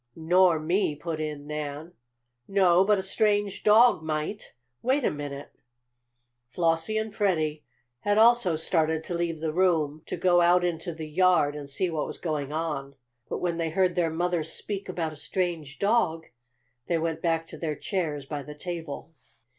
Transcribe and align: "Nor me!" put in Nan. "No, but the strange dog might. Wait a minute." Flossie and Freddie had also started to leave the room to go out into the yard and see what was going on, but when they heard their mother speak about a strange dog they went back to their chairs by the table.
"Nor 0.15 0.59
me!" 0.59 0.95
put 0.95 1.19
in 1.19 1.45
Nan. 1.45 1.93
"No, 2.47 2.83
but 2.83 2.95
the 2.95 3.03
strange 3.03 3.61
dog 3.63 4.01
might. 4.01 4.53
Wait 4.81 5.03
a 5.05 5.11
minute." 5.11 5.51
Flossie 6.49 6.97
and 6.97 7.13
Freddie 7.15 7.63
had 7.99 8.17
also 8.17 8.55
started 8.55 9.03
to 9.03 9.13
leave 9.13 9.41
the 9.41 9.53
room 9.53 10.01
to 10.07 10.17
go 10.17 10.41
out 10.41 10.63
into 10.63 10.91
the 10.91 11.07
yard 11.07 11.55
and 11.55 11.69
see 11.69 11.91
what 11.91 12.07
was 12.07 12.17
going 12.17 12.51
on, 12.51 12.95
but 13.29 13.37
when 13.41 13.57
they 13.57 13.69
heard 13.69 13.93
their 13.93 14.09
mother 14.09 14.41
speak 14.41 14.89
about 14.89 15.13
a 15.13 15.15
strange 15.15 15.77
dog 15.77 16.25
they 16.87 16.97
went 16.97 17.21
back 17.21 17.45
to 17.45 17.57
their 17.59 17.75
chairs 17.75 18.25
by 18.25 18.41
the 18.41 18.55
table. 18.55 19.13